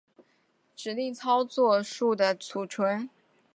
[0.75, 2.81] 指令操作数的存储